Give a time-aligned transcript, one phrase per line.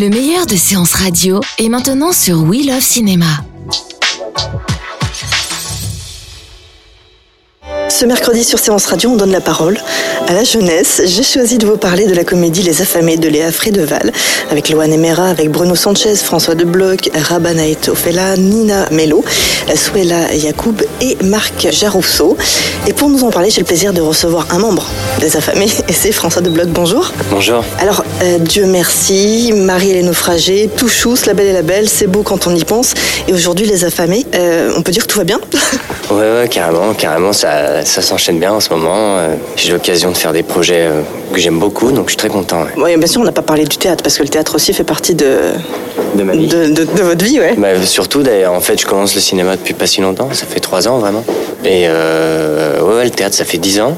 [0.00, 3.26] Le meilleur de séances radio est maintenant sur We Love Cinéma.
[7.88, 9.76] Ce mercredi sur Séance Radio, on donne la parole
[10.26, 11.02] à la jeunesse.
[11.04, 14.12] J'ai choisi de vous parler de la comédie Les Affamés de Léa Frédeval,
[14.50, 19.24] avec Loane Emera, avec Bruno Sanchez, François de Bloch, Rabanaït Ofela, Nina Mello,
[19.74, 22.36] Suela Yacoub et Marc Jarousseau.
[22.86, 24.84] Et pour nous en parler, j'ai le plaisir de recevoir un membre
[25.20, 26.68] des Affamés, et c'est François de Bloch.
[26.68, 27.12] Bonjour.
[27.30, 27.64] Bonjour.
[27.78, 31.88] Alors, euh, Dieu merci, Marie et les naufragés, tout chousse, la belle et la belle,
[31.88, 32.94] c'est beau quand on y pense.
[33.28, 35.40] Et aujourd'hui, Les Affamés, euh, on peut dire que tout va bien
[36.10, 39.18] Ouais, ouais, carrément, carrément, ça, ça s'enchaîne bien en ce moment.
[39.18, 42.28] Euh, J'ai l'occasion de faire des projets euh, que j'aime beaucoup, donc je suis très
[42.28, 42.62] content.
[42.62, 42.72] ouais.
[42.76, 44.84] Oui, bien sûr, on n'a pas parlé du théâtre, parce que le théâtre aussi fait
[44.84, 45.52] partie de,
[46.14, 46.46] De ma vie.
[46.46, 47.54] de, de- de votre vie, ouais.
[47.56, 50.60] Bah, surtout, d'ailleurs, en fait, je commence le cinéma depuis pas si longtemps, ça fait
[50.60, 51.24] trois ans vraiment.
[51.64, 53.96] Et euh, ouais, ouais, le théâtre, ça fait dix ans.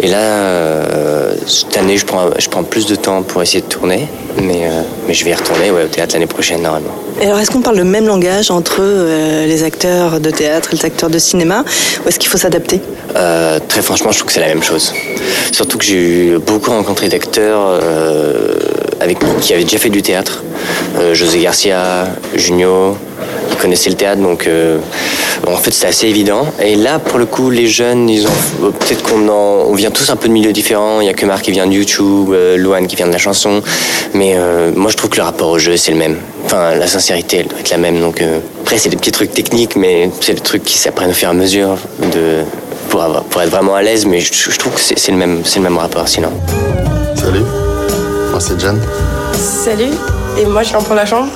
[0.00, 3.66] Et là, euh, cette année, je prends, je prends plus de temps pour essayer de
[3.66, 4.08] tourner,
[4.40, 6.94] mais, euh, mais je vais y retourner ouais, au théâtre l'année prochaine, normalement.
[7.20, 10.76] Et alors, est-ce qu'on parle le même langage entre euh, les acteurs de théâtre et
[10.76, 11.64] les acteurs de cinéma,
[12.04, 12.80] ou est-ce qu'il faut s'adapter?
[13.16, 14.92] Euh, très franchement, je trouve que c'est la même chose.
[15.52, 15.96] Surtout que j'ai
[16.34, 18.54] eu beaucoup rencontré d'acteurs euh,
[19.00, 20.42] avec qui avaient déjà fait du théâtre.
[20.98, 22.96] Euh, José Garcia, Junio,
[23.50, 24.78] qui connaissaient le théâtre, donc euh,
[25.46, 26.46] en fait c'était assez évident.
[26.62, 28.30] Et là, pour le coup, les jeunes, ils ont
[28.64, 31.00] euh, peut-être qu'on en- on vient tous un peu de milieux différents.
[31.00, 33.18] Il y a que Marc qui vient de YouTube, euh, Louane qui vient de la
[33.18, 33.62] chanson,
[34.14, 34.36] mais
[34.74, 36.16] moi je trouve que le rapport au jeu c'est le même.
[36.44, 38.00] Enfin, la sincérité, elle doit être la même.
[38.00, 38.22] Donc
[38.62, 41.30] après, c'est des petits trucs techniques, mais c'est des trucs qui s'apprennent au fur et
[41.30, 41.76] à mesure
[42.88, 43.02] pour,
[43.42, 45.76] être vraiment à l'aise, mais je, je trouve que c'est le même, c'est le même
[45.76, 46.30] rapport sinon.
[47.14, 47.42] Salut,
[48.30, 48.80] moi c'est John.
[49.34, 49.92] Salut,
[50.38, 51.28] et moi je viens pour la chambre.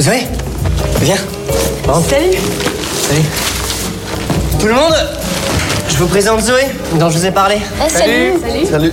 [0.00, 0.22] Zoé,
[1.02, 1.16] viens.
[1.86, 2.08] Rentre.
[2.08, 2.30] Salut
[3.08, 3.22] Salut.
[4.58, 4.94] Tout le monde,
[5.88, 6.66] je vous présente Zoé,
[6.98, 7.56] dont je vous ai parlé.
[7.88, 8.32] Salut
[8.70, 8.92] Salut.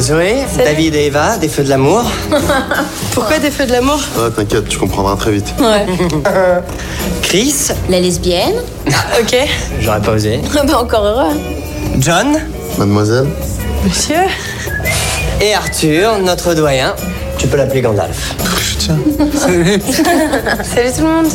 [0.00, 2.02] Zoé, David et Eva, des feux de l'amour.
[3.14, 4.00] Pourquoi des feux de l'amour?
[4.16, 5.46] Ouais, t'inquiète, tu comprendras très vite.
[5.60, 5.86] Ouais.
[7.22, 7.54] Chris,
[7.88, 8.54] La lesbienne
[9.20, 9.36] ok.
[9.80, 10.40] j'aurais pas osé.
[10.66, 11.32] Bah encore heureux.
[11.98, 12.38] John
[12.78, 13.26] Mademoiselle
[13.84, 14.16] Monsieur
[15.40, 16.94] et Arthur, notre doyen.
[17.38, 18.34] Tu peux l'appeler Gandalf.
[18.78, 18.98] Tiens.
[20.64, 21.26] Salut tout le monde.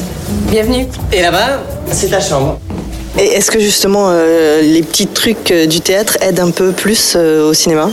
[0.50, 0.86] Bienvenue.
[1.12, 2.60] Et là-bas, c'est ta chambre.
[3.18, 7.14] Et est-ce que justement euh, les petits trucs euh, du théâtre aident un peu plus
[7.16, 7.92] euh, au cinéma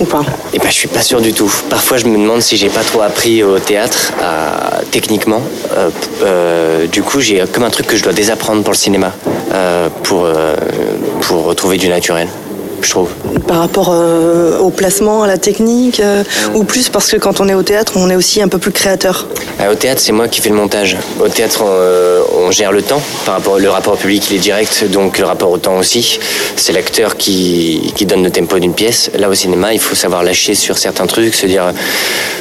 [0.00, 0.22] ou pas?
[0.52, 1.50] Et ben, je suis pas sûr du tout.
[1.70, 5.40] Parfois, je me demande si j'ai pas trop appris au théâtre, à- techniquement.
[5.76, 5.88] Euh,
[6.24, 9.12] euh, du coup, j'ai comme un truc que je dois désapprendre pour le cinéma,
[9.54, 10.56] euh, pour, euh,
[11.20, 12.26] pour retrouver du naturel,
[12.82, 13.10] je trouve.
[13.46, 16.22] Par rapport euh, au placement, à la technique, euh,
[16.54, 18.72] ou plus parce que quand on est au théâtre, on est aussi un peu plus
[18.72, 19.26] créateur
[19.58, 20.96] Ah, au théâtre, c'est moi qui fais le montage.
[21.20, 23.00] Au théâtre, on, euh, on gère le temps.
[23.24, 26.18] Par rapport, le rapport au public, il est direct, donc le rapport au temps aussi.
[26.56, 29.10] C'est l'acteur qui, qui donne le tempo d'une pièce.
[29.18, 31.72] Là, au cinéma, il faut savoir lâcher sur certains trucs, se dire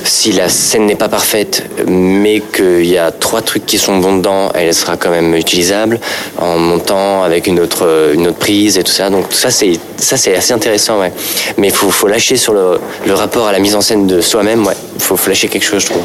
[0.03, 4.17] si la scène n'est pas parfaite, mais qu'il y a trois trucs qui sont bons
[4.17, 5.99] dedans, elle sera quand même utilisable
[6.37, 9.09] en montant avec une autre, une autre prise et tout ça.
[9.09, 9.79] Donc ça, c'est
[10.25, 11.11] c'est assez intéressant, ouais.
[11.57, 14.21] Mais il faut, faut lâcher sur le, le rapport à la mise en scène de
[14.21, 14.73] soi-même, ouais.
[14.95, 16.01] Il faut, faut lâcher quelque chose, je trouve.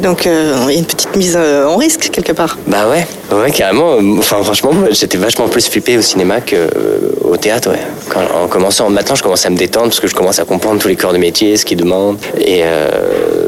[0.00, 2.56] Donc euh, il y a une petite mise euh, en risque quelque part.
[2.66, 3.98] Bah ouais, ouais carrément.
[4.18, 7.70] Enfin franchement, j'étais vachement plus flippé au cinéma que euh, théâtre.
[7.70, 7.80] Ouais.
[8.08, 10.80] Quand, en commençant matin, je commence à me détendre parce que je commence à comprendre
[10.80, 12.18] tous les corps de métier, ce qu'ils demandent.
[12.38, 12.88] Et euh,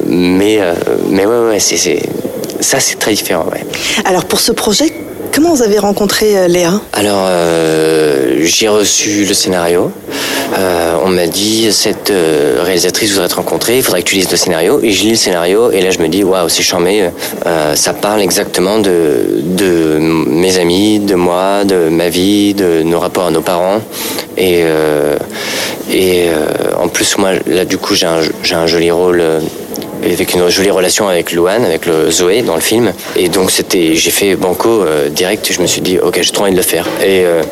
[0.07, 0.75] mais euh,
[1.09, 2.03] mais ouais ouais, c'est
[2.61, 3.47] ça c'est très différent.
[3.51, 3.65] Ouais.
[4.05, 4.93] Alors pour ce projet,
[5.35, 6.81] comment vous avez rencontré euh, Léa?
[6.93, 9.91] Alors, euh, j'ai reçu le scénario.
[10.57, 12.13] Euh, on m'a dit cette
[12.63, 14.79] réalisatrice voudrait te rencontrer, il faudrait que tu lises le scénario.
[14.83, 17.11] Et je lis le scénario et là je me dis waouh c'est charmé.
[17.75, 23.31] Ça parle exactement de mes amis, de moi, de ma vie, de nos rapports à
[23.33, 23.81] nos parents.
[24.37, 24.65] Et
[26.79, 28.07] en plus moi là du coup j'ai
[28.55, 29.23] un joli rôle.
[30.05, 32.93] Euh, avec une jolie relation avec Louane, avec le Zoé dans le film.
[33.17, 35.51] Et donc c'était, j'ai fait banco euh, direct.
[35.51, 36.87] Je me suis dit ok, j'ai trop envie de le faire.
[37.03, 37.43] Et euh,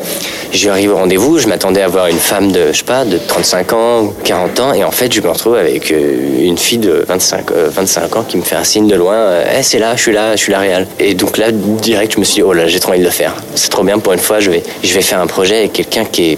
[0.53, 1.39] j'arrive au rendez-vous.
[1.39, 4.59] Je m'attendais à voir une femme de, je sais pas, de 35 ans ou 40
[4.59, 4.73] ans.
[4.73, 8.23] Et en fait, je me retrouve avec euh, une fille de 25, euh, 25 ans
[8.27, 9.15] qui me fait un signe de loin.
[9.15, 10.87] Euh, Eh, c'est là, je suis là, je suis la réelle.
[10.99, 13.11] Et donc là, direct, je me suis dit oh là, j'ai trop envie de le
[13.11, 13.33] faire.
[13.55, 14.39] C'est trop bien pour une fois.
[14.39, 16.37] Je vais, je vais faire un projet avec quelqu'un qui est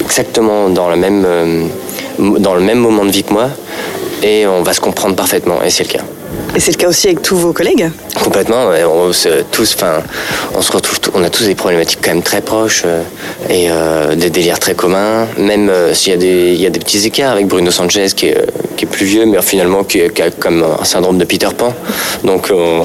[0.00, 1.64] exactement dans le même, euh,
[2.18, 3.50] dans le même moment de vie que moi.
[4.22, 6.04] Et on va se comprendre parfaitement, et c'est le cas.
[6.56, 7.90] Et c'est le cas aussi avec tous vos collègues
[8.22, 10.02] Complètement, on, se, tous, enfin,
[10.54, 13.02] on se retrouve, on a tous des problématiques quand même très proches euh,
[13.48, 15.26] et euh, des délires très communs.
[15.38, 18.08] Même euh, s'il y a des, il y a des petits écarts avec Bruno Sanchez
[18.16, 18.44] qui est,
[18.78, 21.74] qui est plus vieux, mais finalement qui, qui a comme un syndrome de Peter Pan.
[22.24, 22.80] Donc, euh,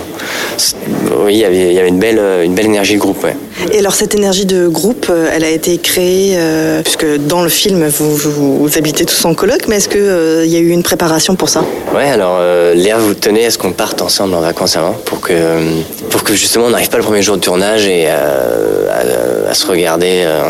[1.23, 3.23] oui, il y avait, il y avait une, belle, une belle énergie de groupe.
[3.23, 3.35] Ouais.
[3.71, 7.49] Et alors cette énergie de groupe, euh, elle a été créée, euh, puisque dans le
[7.49, 10.83] film vous, vous, vous habitez tous en coloc, mais est-ce qu'il y a eu une
[10.83, 11.63] préparation pour ça?
[11.95, 15.21] Ouais, alors euh, Léa, vous tenez à ce qu'on parte ensemble en vacances avant pour
[15.21, 15.33] que,
[16.09, 18.87] pour que justement on n'arrive pas le premier jour de tournage et euh,
[19.47, 20.41] à, à se regarder euh,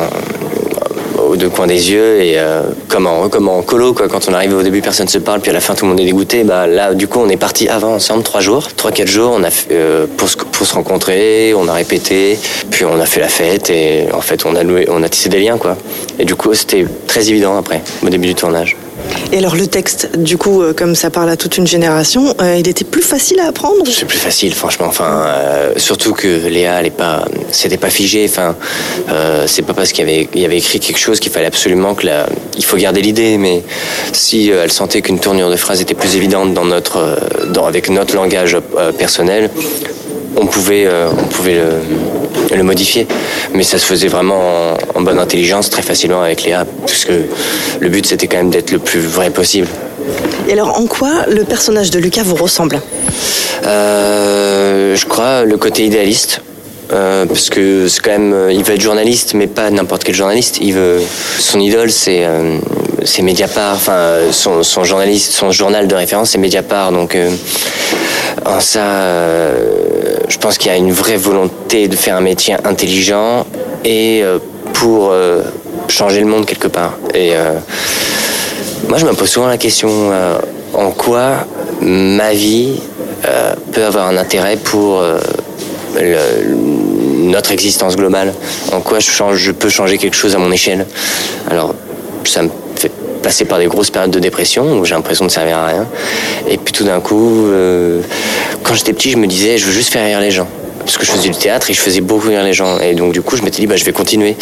[1.33, 4.07] aux deux coins des yeux et euh, comme, en, en colo quoi.
[4.07, 5.99] Quand on arrive au début, personne se parle, puis à la fin tout le monde
[5.99, 6.43] est dégoûté.
[6.43, 9.33] Bah là, du coup, on est parti avant ensemble trois jours, trois quatre jours.
[9.35, 12.37] On a euh, pour se, pour se rencontrer, on a répété,
[12.69, 15.39] puis on a fait la fête et en fait on a on a tissé des
[15.39, 15.75] liens quoi.
[16.19, 18.77] Et du coup, c'était très évident après, au début du tournage.
[19.33, 22.57] Et alors le texte, du coup, euh, comme ça parle à toute une génération, euh,
[22.59, 23.83] il était plus facile à apprendre?
[23.91, 24.85] C'est plus facile, franchement.
[24.87, 28.27] Enfin, euh, surtout que Léa, elle est pas, c'était pas figé.
[28.29, 28.55] Enfin,
[29.47, 32.27] c'est pas parce qu'il y avait, écrit quelque chose qu'il fallait absolument que la,
[32.57, 33.39] il faut garder l'idée.
[33.39, 33.63] Mais
[34.11, 37.17] si elle sentait qu'une tournure de phrase était plus évidente dans notre,
[37.65, 38.57] avec notre langage
[38.97, 39.49] personnel,
[40.35, 41.71] on pouvait, on pouvait le,
[42.55, 43.07] le modifier.
[43.53, 47.11] Mais ça se faisait vraiment en, en bonne intelligence, très facilement avec Léa, puisque
[47.79, 49.67] le but c'était quand même d'être le plus vrai possible.
[50.47, 52.81] Et alors en quoi le personnage de Lucas vous ressemble?
[53.65, 56.41] Euh, je crois le côté idéaliste.
[56.91, 60.13] Euh, parce que c'est quand même, euh, il veut être journaliste, mais pas n'importe quel
[60.13, 60.57] journaliste.
[60.61, 61.01] Il veut,
[61.39, 62.57] son idole, c'est euh,
[63.03, 63.75] c'est Mediapart.
[63.75, 66.91] Enfin, son, son journaliste, son journal de référence, c'est Mediapart.
[66.91, 67.31] Donc, euh,
[68.45, 69.65] en ça, euh,
[70.33, 73.45] je pense qu'il y a une vraie volonté de faire un métier intelligent
[73.85, 74.39] et euh,
[74.73, 75.43] pour euh,
[75.87, 76.97] changer le monde quelque part.
[77.13, 77.53] Et euh,
[78.89, 80.11] moi, je me pose souvent la question
[80.73, 81.45] en quoi
[81.81, 82.79] ma vie
[83.71, 85.03] peut avoir un intérêt pour
[85.95, 88.33] notre existence globale?
[88.71, 90.85] En quoi je, je peux changer quelque chose à mon échelle?
[91.49, 91.75] Alors,
[92.25, 92.49] ça me
[93.23, 95.87] passer par des grosses périodes de dépression où j'ai l'impression de servir à rien.
[96.47, 98.01] Et puis tout d'un coup, euh,
[98.61, 100.47] quand j'étais petit, je me disais, je veux juste faire rire les gens.
[100.85, 102.77] Parce que je faisais du théâtre et je faisais beaucoup rire les gens.
[102.79, 104.35] Et donc, du coup, je m'étais dit, bah, je vais continuer.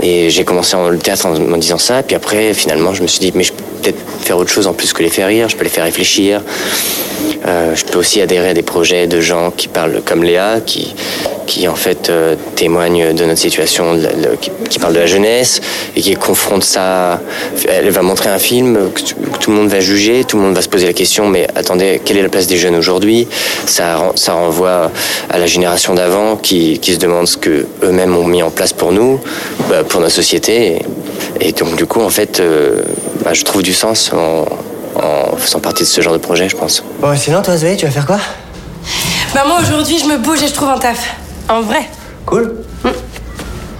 [0.00, 2.04] Et j'ai commencé en- le théâtre en me disant ça.
[2.04, 4.72] Puis après, finalement, je me suis dit, mais je peux peut-être faire autre chose en
[4.72, 5.48] plus que les faire rire.
[5.48, 6.42] Je peux les faire réfléchir.
[7.46, 10.94] Euh, je peux aussi adhérer à des projets de gens qui parlent comme Léa, qui,
[11.46, 13.98] qui en fait euh, témoignent de notre situation,
[14.40, 15.60] qui, qui parlent de la jeunesse
[15.96, 17.20] et qui confrontent ça.
[17.68, 19.00] Elle va montrer un film que,
[19.40, 22.00] tout le monde va juger, tout le monde va se poser la question mais attendez,
[22.04, 23.26] quelle est la place des jeunes aujourd'hui?
[23.66, 24.90] Ça, ça renvoie
[25.28, 28.72] à la génération d'avant qui, qui se demande ce que eux-mêmes ont mis en place
[28.72, 29.20] pour nous,
[29.68, 30.82] bah, pour notre société.
[31.40, 32.82] Et, et donc du coup, en fait, euh,
[33.24, 34.46] bah, je trouve du sens en,
[35.32, 36.82] en faisant partie de ce genre de projet, je pense.
[37.00, 38.18] Bon, sinon, toi, Zoé, tu vas faire quoi?
[39.34, 41.14] Bah moi aujourd'hui je me bouge et je trouve un taf.
[41.48, 41.88] En vrai.
[42.26, 42.56] Cool.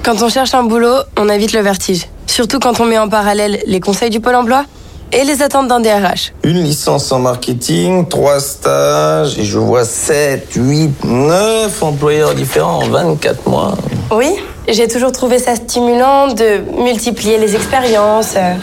[0.05, 2.07] Quand on cherche un boulot, on évite le vertige.
[2.27, 4.65] Surtout quand on met en parallèle les conseils du Pôle emploi
[5.13, 6.33] et les attentes d'un DRH.
[6.43, 12.89] Une licence en marketing, trois stages, et je vois 7, 8, 9 employeurs différents en
[12.89, 13.75] 24 mois.
[14.13, 14.37] Oui,
[14.69, 18.55] j'ai toujours trouvé ça stimulant de multiplier les expériences, euh,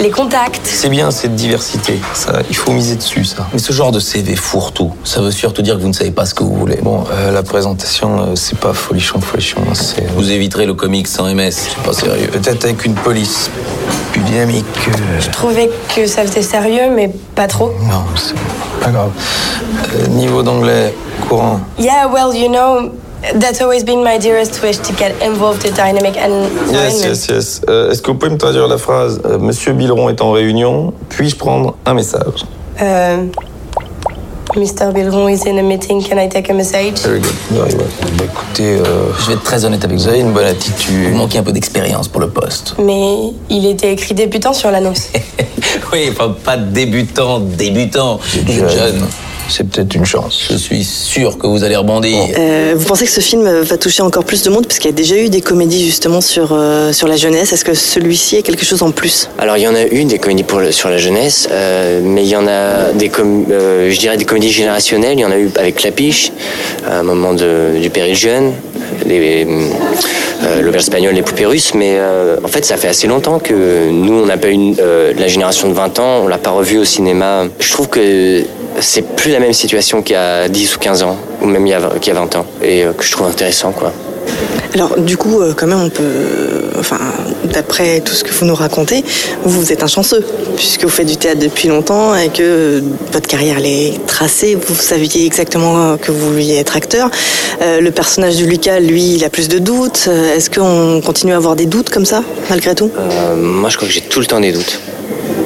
[0.00, 0.60] les contacts.
[0.66, 3.46] C'est bien cette diversité, ça, il faut miser dessus, ça.
[3.52, 6.26] Mais ce genre de CV fourre-tout, ça veut surtout dire que vous ne savez pas
[6.26, 6.78] ce que vous voulez.
[6.82, 10.06] Bon, euh, la présentation, euh, c'est pas folichon, folichon, c'est...
[10.10, 12.28] Vous éviterez le comique sans MS, c'est pas sérieux.
[12.28, 13.50] Peut-être avec une police
[14.12, 14.64] plus dynamique.
[14.88, 17.70] euh, Je trouvais que ça faisait sérieux, mais pas trop.
[17.82, 18.34] Non, c'est
[18.84, 19.10] pas grave.
[19.94, 20.94] Euh, niveau d'anglais,
[21.28, 21.60] courant.
[21.78, 22.90] Yeah, well, you know,
[23.38, 26.72] that's always been my dearest wish to get involved in dynamic environment.
[26.72, 27.60] Yes, yes, yes.
[27.68, 30.92] Euh, Est-ce que vous pouvez me traduire la phrase euh, Monsieur Bileron est en réunion,
[31.08, 32.44] puis-je prendre un message?
[32.82, 33.24] Euh,
[34.56, 34.92] Mr.
[34.92, 36.98] Bilron is in a meeting, can I take a message?
[37.02, 37.34] Very good.
[37.50, 37.86] Very well.
[38.18, 40.02] Bah, écoutez, euh, je vais être très honnête avec vous.
[40.02, 41.10] Vous avez une bonne attitude.
[41.12, 42.74] Vous manquez un peu d'expérience pour le poste.
[42.78, 45.08] Mais il était écrit débutant sur l'annonce.
[45.92, 48.18] oui, enfin, pas débutant, débutant.
[48.34, 49.06] Êtes jeune.
[49.50, 50.46] C'est peut-être une chance.
[50.50, 52.16] Je suis sûr que vous allez rebondir.
[52.38, 54.94] Euh, Vous pensez que ce film va toucher encore plus de monde Parce qu'il y
[54.94, 57.52] a déjà eu des comédies justement sur, euh, sur la jeunesse.
[57.52, 59.28] Est-ce que celui-ci est quelque chose en plus?
[59.38, 62.22] Alors il y en a eu des comédies pour le- sur la jeunesse, euh, mais
[62.22, 65.18] il y en a des com- euh, je dirais des comédies générationnelles.
[65.18, 66.30] Il y en a eu avec Clapiche,
[66.88, 68.52] à un moment de, du péril jeune,
[69.06, 69.46] les,
[70.44, 71.74] euh, l'auberge espagnole, les poupées russes.
[71.74, 75.12] Mais euh, en fait, ça fait assez longtemps que nous, on n'a pas eu euh,
[75.18, 77.44] la génération de 20 ans, on l'a pas revu au cinéma.
[77.58, 78.44] Je trouve que
[78.78, 82.12] c'est plus la même situation qu'il y a 10 ou 15 ans, ou même qu'il
[82.12, 83.92] y a 20 ans, et euh, que je trouve intéressant, quoi.
[84.74, 86.02] Alors du coup, euh, quand même, on peut...
[86.02, 86.98] euh, Enfin,
[87.44, 89.04] d'après tout ce que vous nous racontez,
[89.44, 90.24] vous, êtes un chanceux,
[90.56, 94.54] puisque vous faites du théâtre depuis longtemps et que votre carrière elle est tracée.
[94.54, 97.10] Vous saviez exactement que vous vouliez être acteur.
[97.60, 100.08] Euh, le personnage de Lucas, lui, il a plus de doutes.
[100.08, 102.90] Est-ce qu'on continue à avoir des doutes comme ça, malgré tout?
[102.98, 104.80] Euh, moi, je crois que j'ai tout le temps des doutes.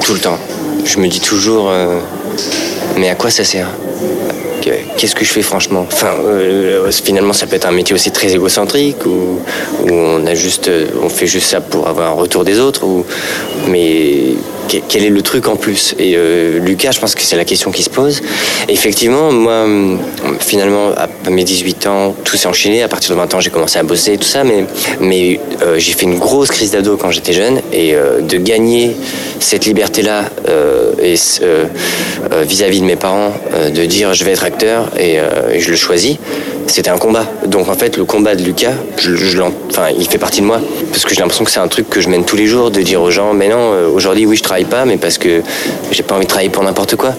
[0.05, 0.39] Tout le temps.
[0.85, 1.99] je me dis toujours, euh,
[2.97, 3.69] mais à quoi ça sert
[4.97, 8.35] Qu'est-ce que je fais franchement Enfin, euh, finalement, ça peut être un métier aussi très
[8.35, 9.41] égocentrique où,
[9.91, 12.85] on a juste, euh, on fait juste ça pour avoir un retour des autres.
[12.85, 13.05] Ou,
[13.69, 14.37] mais
[14.69, 17.71] quel est le truc en plus Et euh, Lucas, je pense que c'est la question
[17.71, 18.21] qui se pose.
[18.69, 19.99] Et effectivement, moi, hum,
[20.41, 22.83] finalement, à mes 18 ans, tout s'est enchaîné.
[22.83, 24.43] À partir de 20 ans, j'ai commencé à bosser, tout ça.
[24.45, 27.61] Mais, euh, j'ai fait une grosse crise d'ado quand j'étais jeune.
[27.73, 28.97] Et euh, de gagner
[29.41, 30.25] cette liberté-là
[31.03, 31.15] et
[32.47, 33.33] vis-à-vis de mes parents,
[33.75, 35.17] de dire je vais être acteur et,
[35.53, 36.17] et je le choisis,
[36.67, 37.27] c'était un combat.
[37.47, 39.41] Donc en fait, le combat de Lucas, je,
[39.71, 40.61] enfin, il fait partie de moi.
[40.91, 42.81] Parce que j'ai l'impression que c'est un truc que je mène tous les jours, de
[42.81, 45.43] dire aux gens, mais non, euh, aujourd'hui, oui, je travaille pas, mais parce que
[45.91, 47.15] j'ai pas envie de travailler pour n'importe quoi.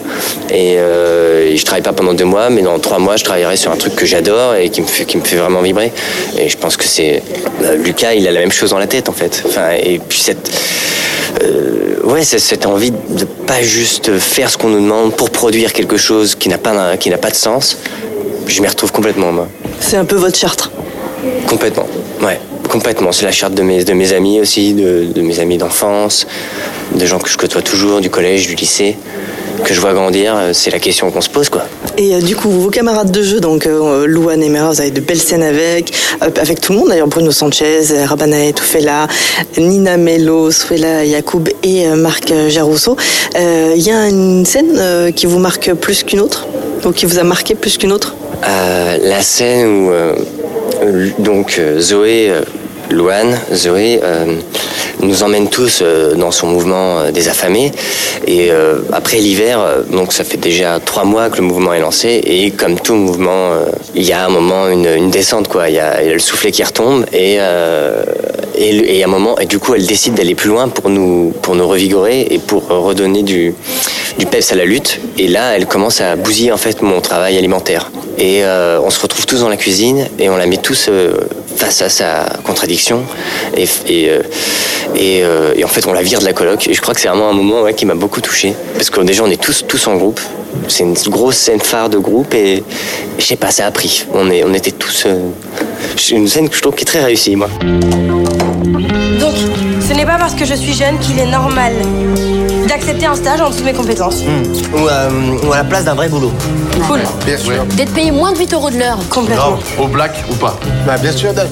[0.50, 3.72] Et, euh, je travaille pas pendant deux mois, mais dans trois mois, je travaillerai sur
[3.72, 5.92] un truc que j'adore et qui me fait, qui me fait vraiment vibrer.
[6.38, 7.22] Et je pense que c'est
[7.64, 9.44] euh, Lucas, il a la même chose dans la tête en fait.
[9.46, 10.52] Enfin, et puis cette
[11.44, 15.74] euh, ouais, c'est cette envie de pas juste faire ce qu'on nous demande pour produire
[15.74, 17.78] quelque chose qui n'a pas qui n'a pas de sens.
[18.48, 19.48] Je m'y retrouve complètement moi.
[19.80, 20.70] C'est un peu votre charte.
[21.48, 21.88] Complètement.
[22.22, 23.12] Ouais, complètement.
[23.12, 26.28] C'est la charte de mes, de mes amis aussi, de, de mes amis d'enfance,
[26.94, 28.96] de gens que je côtoie toujours, du collège, du lycée,
[29.64, 30.36] que je vois grandir.
[30.54, 31.64] C'est la question qu'on se pose, quoi.
[31.98, 34.92] Et euh, du coup, vos camarades de jeu, donc euh, Louane et Mera, vous avez
[34.92, 39.08] de belles scènes avec, euh, avec tout le monde d'ailleurs, Bruno Sanchez, Rabanae Toufela,
[39.58, 42.96] Nina Mello, Suela Yacoub et Marc Jarousso.
[43.38, 46.46] Euh, Il y a une scène qui vous marque plus qu'une autre?
[46.94, 48.16] Qui vous a marqué plus qu'une autre?
[48.48, 50.14] Euh, la scène où euh,
[51.18, 52.32] donc euh, Zoé,
[52.92, 54.38] Louane, Zoé euh,
[55.02, 57.72] nous emmène tous euh, dans son mouvement euh, des affamés.
[58.28, 58.50] Et
[58.92, 59.60] après l'hiver,
[59.92, 62.22] donc ça fait déjà trois mois que le mouvement est lancé.
[62.26, 63.52] Et comme tout mouvement,
[63.94, 67.06] il y a un moment une, descente quoi, il y a, le soufflet qui retombe
[67.14, 67.38] et
[68.58, 72.40] et, un moment et du coup elle décide d'aller plus loin pour nous revigorer et
[72.40, 73.54] pour redonner du
[74.18, 75.00] du peps à la lutte.
[75.20, 77.92] Et là elle commence à bousiller en fait mon travail alimentaire.
[78.18, 80.90] Et on se retrouve tous dans la cuisine et on la met tous
[81.56, 83.04] face à sa contradiction
[83.56, 84.22] et et, euh,
[84.98, 86.68] euh, et en fait on la vire de la coloc.
[86.68, 88.54] Et je crois que c'est vraiment un moment qui m'a beaucoup touché.
[88.74, 90.20] Parce que déjà on est tous tous en groupe.
[90.68, 92.64] C'est une grosse scène phare de groupe et
[93.20, 95.20] je sais pas ça a pris on est on était tous euh,
[96.12, 97.50] une scène que je trouve qui est très réussie moi.
[99.20, 99.36] Donc,
[99.96, 101.74] n'est pas parce que je suis jeune qu'il est normal
[102.68, 104.22] d'accepter un stage en dessous de mes compétences.
[104.74, 105.10] Ou, euh,
[105.48, 106.32] ou à la place d'un vrai boulot.
[106.88, 107.02] Cool.
[107.26, 107.64] Bien sûr.
[107.76, 108.98] D'être payé moins de 8 euros de l'heure.
[109.10, 109.60] Complètement.
[109.80, 111.48] Au black ou pas Bah bien sûr, d'être-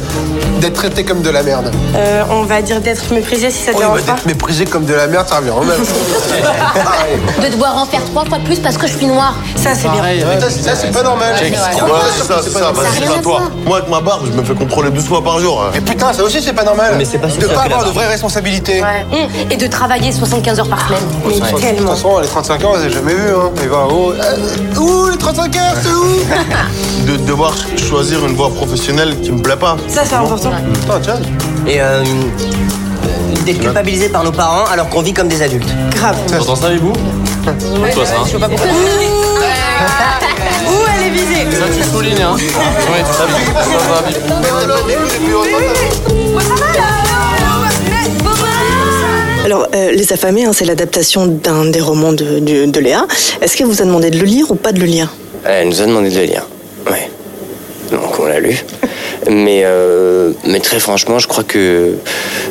[0.60, 1.72] d'être traité comme de la merde.
[1.96, 4.14] Euh, on va dire d'être méprisé si ça te bah, dérange pas.
[4.14, 5.80] d'être méprisé comme de la merde, ça revient au même.
[7.44, 9.36] De devoir en faire trois fois plus parce que je suis noire.
[9.56, 10.04] Ça, c'est bien.
[10.40, 11.36] ça, c'est- ça, c'est pas normal.
[11.42, 12.72] Ouais, ça, ça.
[12.72, 13.22] Vas-y, toi.
[13.22, 13.52] voir.
[13.66, 15.64] Moi, avec ma barbe, je me fais contrôler 12 fois par jour.
[15.74, 16.96] Mais putain, ça aussi, c'est pas normal.
[16.98, 18.33] Mais c'est pas De pas avoir de vraies responsabilités.
[19.12, 21.04] Hum, Et de travailler 75 heures par semaine.
[21.26, 23.30] Mais De toute façon, les 35 ans, on les a jamais vus.
[23.36, 23.52] Hein.
[23.92, 29.32] Oh, euh, où les 35 heures, c'est où De devoir choisir une voie professionnelle qui
[29.32, 29.78] me plaît pas.
[29.88, 30.52] Ça, c'est important.
[30.74, 31.20] Putain, tiens.
[31.68, 32.04] Et euh, euh,
[33.46, 35.70] d'être culpabilisé par nos parents alors qu'on vit comme des adultes.
[35.96, 36.18] Grave.
[36.28, 38.14] T'entends ça avec vous Toi ça.
[38.26, 38.68] Je vois pas pourquoi.
[40.66, 43.38] Où elle est visée Ça tu soulignes hein Ouais, ça va.
[43.64, 44.22] Ça va vite.
[49.44, 53.06] Alors, euh, Les Affamés, hein, c'est l'adaptation d'un des romans de, de- Léa.
[53.42, 55.14] Est-ce qu'elle vous a demandé de le lire ou pas de le lire?
[55.46, 56.48] Elle nous a demandé de le lire.
[56.90, 57.10] Ouais.
[57.92, 58.58] Donc on l'a lu.
[59.30, 61.96] Mais, euh, mais très franchement, je crois que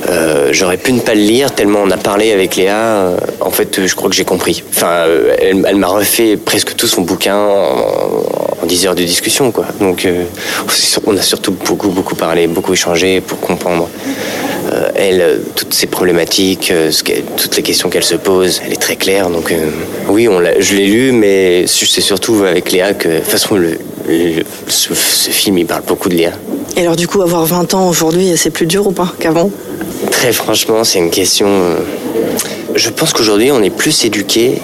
[0.09, 3.11] euh, j'aurais pu ne pas le lire tellement on a parlé avec Léa.
[3.41, 4.63] en fait, je crois que j'ai compris.
[4.71, 5.05] Enfin,
[5.39, 9.51] elle, m'a refait presque tout son bouquin en, en 10 heures de discussion.
[9.51, 9.67] Quoi.
[9.81, 10.07] Donc
[11.07, 13.89] on a surtout beaucoup, beaucoup parlé, beaucoup échangé pour comprendre.
[14.73, 17.03] Euh, elle, euh, toutes ses problématiques, euh, ce
[17.37, 19.29] toutes les questions qu'elle se pose, elle est très claire.
[19.29, 19.53] Donc
[20.09, 23.79] oui, on je l'ai lu, mais c'est surtout avec Léa que, de toute façon, le,
[24.09, 26.31] le- ce, ce film, il parle beaucoup de Léa.
[26.77, 29.51] Et alors, du coup, avoir 20 ans aujourd'hui, c'est plus dur ou pas qu'avant?
[30.11, 31.49] Très franchement, c'est une question.
[32.75, 34.55] Je pense qu'aujourd'hui, on est plus éduqués.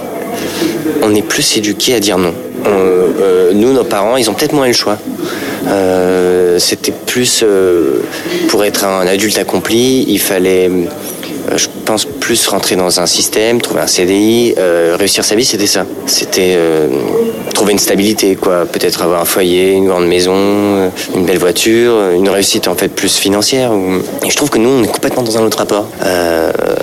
[1.03, 2.33] On est plus éduqués à dire non.
[2.65, 4.97] On- euh, nous, nos parents, ils ont peut-être moins eu le choix.
[5.67, 8.03] Euh, C'était plus euh,
[8.49, 13.61] pour être un adulte accompli, il fallait, euh, je pense, plus rentrer dans un système,
[13.61, 14.55] trouver un CDI,
[14.99, 15.87] réussir sa vie, c'était ça.
[16.07, 16.59] C'était
[17.55, 18.67] trouver une stabilité, quoi.
[18.67, 23.17] Peut-être avoir un foyer, une grande maison, une belle voiture, une réussite en fait plus
[23.17, 23.73] financière.
[24.25, 25.89] Et je trouve que nous, on est complètement dans un autre rapport.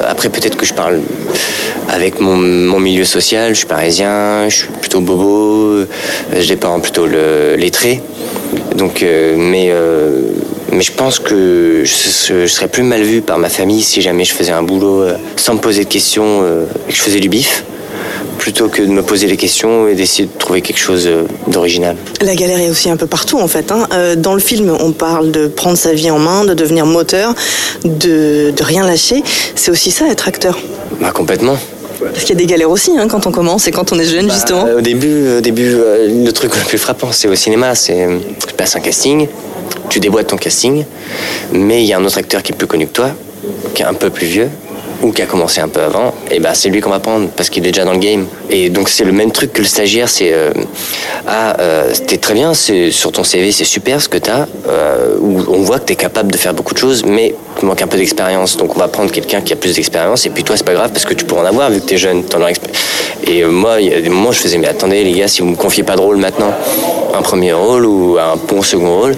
[0.08, 1.02] Après, peut-être que je parle
[1.90, 3.54] avec mon, milieu social.
[3.54, 5.86] Je suis parisien, je suis plutôt bobo,
[6.34, 8.02] j'ai des parents plutôt le, lettrés.
[8.76, 10.22] Donc, euh, mais, euh,
[10.72, 14.26] mais je pense que je, je serais plus mal vu par ma famille si jamais
[14.26, 16.44] je faisais un boulot euh, sans me poser de questions
[16.88, 17.64] et que je faisais du bif.
[18.38, 21.10] plutôt que de me poser des questions et d'essayer de trouver quelque chose
[21.48, 21.96] d'original.
[22.22, 23.72] La galère est aussi un peu partout en fait.
[23.72, 23.88] hein.
[24.18, 27.34] Dans le film, on parle de prendre sa vie en main, de devenir moteur,
[27.86, 29.24] de, de rien lâcher.
[29.56, 30.60] C'est aussi ça être acteur.
[31.00, 31.58] Bah, complètement.
[32.12, 34.06] Parce qu'il y a des galères aussi hein, quand on commence et quand on est
[34.06, 34.66] jeune justement.
[34.66, 37.76] Euh, au début, au début euh, le truc le plus frappant, c'est au cinéma.
[37.76, 39.28] C'est, euh, tu passes un casting,
[39.90, 40.86] tu déboîtes ton casting,
[41.52, 43.10] mais il y a un autre acteur qui est plus connu que toi,
[43.74, 44.50] qui est un peu plus vieux
[45.02, 47.50] ou qui a commencé un peu avant, et ben c'est lui qu'on va prendre parce
[47.50, 48.26] qu'il est déjà dans le game.
[48.50, 50.52] Et donc c'est le même truc que le stagiaire, c'est euh,
[51.28, 55.18] ah euh, t'es très bien, c'est sur ton CV c'est super ce que t'as, euh,
[55.22, 57.98] on voit que t'es capable de faire beaucoup de choses, mais tu manques un peu
[57.98, 58.58] d'expérience.
[58.58, 60.92] Donc on va prendre quelqu'un qui a plus d'expérience, et puis toi c'est pas grave
[60.92, 62.70] parce que tu pourras en avoir vu que t'es jeune, t'en expé-
[63.28, 65.28] Et euh, moi il y a des moments où je faisais mais attendez les gars
[65.28, 66.54] si vous me confiez pas de rôle maintenant,
[67.14, 69.16] un premier rôle ou un bon second rôle,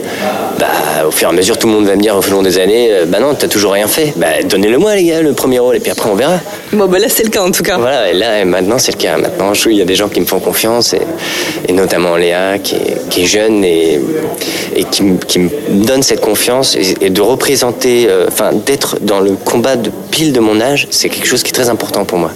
[0.59, 0.67] bah
[1.07, 2.89] au fur et à mesure tout le monde va me dire au long des années,
[2.91, 5.75] euh, bah non t'as toujours rien fait, bah donnez-le moi les gars le premier rôle
[5.75, 6.39] et puis après on verra.
[6.71, 7.77] Bon bah là c'est le cas en tout cas.
[7.77, 9.17] Voilà, et là, et maintenant, c'est le cas.
[9.17, 11.01] Maintenant, je- il y a des gens qui me font confiance, et,
[11.67, 13.99] et notamment Léa, qui est, qui est jeune et,
[14.75, 15.49] et qui, me- qui me
[15.85, 16.75] donne cette confiance.
[16.75, 20.87] Et, et de représenter, euh, enfin, d'être dans le combat de pile de mon âge,
[20.91, 22.31] c'est quelque chose qui est très important pour moi.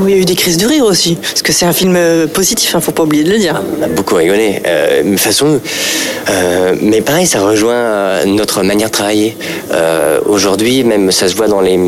[0.00, 1.94] Oui, il y a eu des crises de rire aussi, parce que c'est un film
[1.96, 3.60] euh, positif, hein, faut pas oublier de le dire.
[3.78, 4.60] On a beaucoup rigolé.
[4.66, 5.60] Euh, de toute façon,
[6.30, 9.36] euh, mais pareil, ça rejoint euh, notre manière de travailler.
[10.26, 11.78] Aujourd'hui, même ça se voit dans les,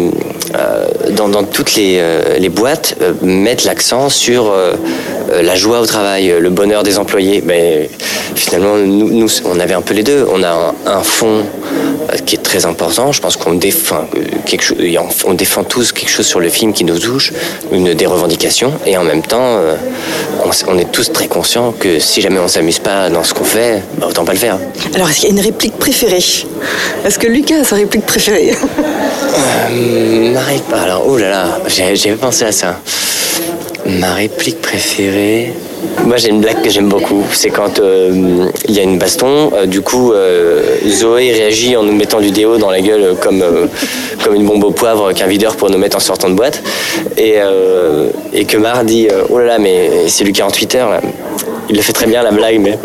[1.10, 4.52] dans, toutes les, boîtes, mettre l'accent sur
[5.42, 7.42] la joie au travail, le bonheur des employés.
[7.44, 7.90] Mais
[8.34, 10.26] finalement, nous, on avait un peu les deux.
[10.32, 11.44] On a un, un fond
[12.26, 13.12] qui est très important.
[13.12, 14.78] Je pense qu'on défend euh, quelque chose,
[15.26, 17.32] on- défend tous quelque chose sur le film qui nous touche,
[17.72, 19.74] une des revendications, et en même temps, euh,
[20.68, 23.82] on, est tous très conscients que si jamais on s'amuse pas dans ce qu'on fait,
[23.98, 24.58] bah, autant pas le faire.
[24.94, 26.24] Alors est-ce qu'il y a une réplique préférée?
[27.04, 28.52] Est-ce que Lucas a sa réplique préférée?
[29.70, 32.80] Euh, ré- Alors, oh là là, j'ai- j'avais pensé à ça.
[33.86, 35.52] Ma réplique préférée.
[36.04, 37.24] Moi, j'ai une blague que j'aime beaucoup.
[37.32, 39.50] C'est quand euh, il y a une baston.
[39.54, 43.42] euh, du coup, euh, Zoé réagit en nous mettant du déo dans la gueule comme,
[44.22, 46.62] comme une bombe au poivre qu'un videur pour nous mettre en sortant de boîte.
[47.16, 47.36] Et,
[48.46, 50.90] que Mar dit Oh là là, mais c'est lui 48 heures.
[50.90, 51.00] Là.
[51.68, 52.78] Il le fait très bien, la blague, mais.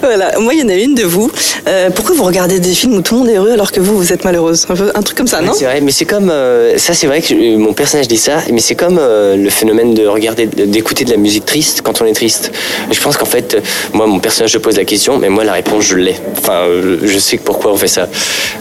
[0.00, 1.30] Voilà, moi il y en a une de vous.
[1.68, 3.96] Euh, pourquoi vous regardez des films où tout le monde est heureux alors que vous,
[3.96, 6.30] vous êtes malheureuse un, peu- un truc comme ça, non C'est vrai, mais c'est comme
[6.30, 9.94] euh, ça, c'est vrai que mon personnage dit ça, mais c'est comme euh, le phénomène
[9.94, 12.52] de regarder, d'écouter de la musique triste quand on est triste.
[12.90, 13.56] Je pense qu'en fait,
[13.92, 16.16] moi, mon personnage je pose la question, mais moi la réponse je l'ai.
[16.38, 16.62] Enfin,
[17.02, 18.08] je sais pourquoi on fait ça.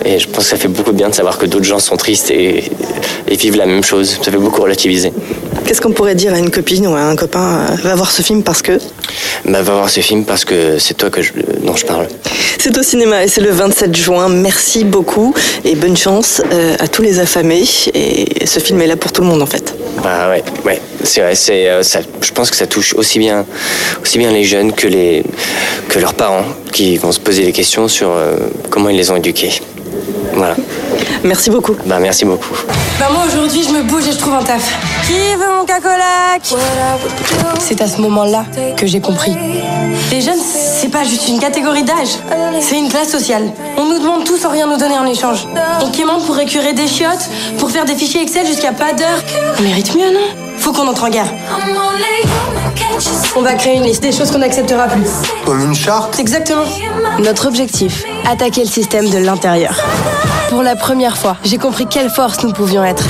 [0.05, 1.97] Et je pense que ça fait beaucoup de bien de savoir que d'autres gens sont
[1.97, 2.63] tristes et,
[3.27, 4.19] et vivent la même chose.
[4.23, 5.11] Ça fait beaucoup relativiser.
[5.65, 8.21] Qu'est-ce qu'on pourrait dire à une copine ou à un copain euh, Va voir ce
[8.21, 8.73] film parce que
[9.45, 11.31] Bah, va voir ce film parce que c'est toi que je,
[11.63, 12.07] dont je parle.
[12.59, 14.27] c'est au cinéma et c'est le 27 juin.
[14.29, 17.63] Merci beaucoup et bonne chance euh, à tous les affamés.
[17.93, 19.73] Et ce film est là pour tout le monde en fait.
[20.03, 21.35] Bah ouais, ouais, c'est vrai.
[21.35, 23.45] C'est, euh, ça, je pense que ça touche aussi bien,
[24.01, 25.23] aussi bien les jeunes que les,
[25.89, 28.35] que leurs parents, qui vont se poser des questions sur euh,
[28.69, 29.51] comment ils les ont éduqués.
[30.33, 30.55] Voilà.
[31.23, 31.75] Merci beaucoup.
[31.85, 32.53] Bah merci beaucoup.
[32.99, 34.75] Bah moi aujourd'hui je me bouge et je trouve un taf.
[35.05, 36.41] Qui veut mon cacolac?
[37.59, 38.45] C'est à ce moment-là
[38.77, 39.35] que j'ai compris.
[40.11, 42.17] Les jeunes, c'est pas juste une catégorie d'âge,
[42.59, 43.43] c'est une classe sociale.
[43.77, 45.47] On nous demande tout sans rien nous donner en échange.
[45.81, 49.19] On quémande pour récurer des chiottes, pour faire des fichiers Excel jusqu'à pas d'heure.
[49.59, 50.27] On mérite mieux, non?
[50.57, 51.31] Faut qu'on entre en guerre.
[53.35, 55.07] On va créer une liste des choses qu'on n'acceptera plus.
[55.45, 56.65] Comme une charte Exactement.
[57.19, 59.73] Notre objectif, attaquer le système de l'intérieur.
[60.51, 63.05] Pour la première fois, j'ai compris quelle force nous pouvions être.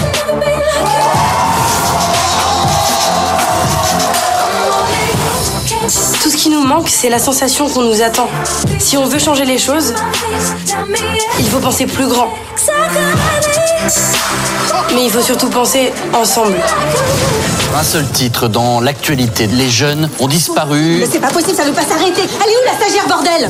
[6.21, 8.29] Tout ce qui nous manque, c'est la sensation qu'on nous attend.
[8.77, 9.95] Si on veut changer les choses,
[11.39, 12.27] il faut penser plus grand.
[14.93, 16.57] Mais il faut surtout penser ensemble.
[17.75, 19.47] Un seul titre dans l'actualité.
[19.47, 20.97] Les jeunes ont disparu.
[20.99, 22.21] Mais c'est pas possible, ça ne peut pas s'arrêter.
[22.21, 23.49] Elle est où la stagiaire, bordel?